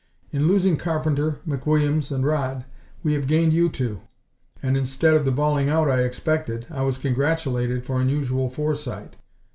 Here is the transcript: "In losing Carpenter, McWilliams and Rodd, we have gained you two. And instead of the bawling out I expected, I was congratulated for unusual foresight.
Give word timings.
"In 0.31 0.47
losing 0.47 0.77
Carpenter, 0.77 1.37
McWilliams 1.47 2.11
and 2.11 2.23
Rodd, 2.25 2.65
we 3.03 3.13
have 3.13 3.27
gained 3.27 3.53
you 3.53 3.69
two. 3.69 4.01
And 4.63 4.75
instead 4.75 5.13
of 5.13 5.25
the 5.25 5.31
bawling 5.31 5.69
out 5.69 5.91
I 5.91 6.01
expected, 6.01 6.65
I 6.71 6.81
was 6.81 6.97
congratulated 6.97 7.85
for 7.85 8.01
unusual 8.01 8.49
foresight. 8.49 9.17